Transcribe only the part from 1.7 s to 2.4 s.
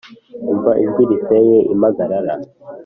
impagarara.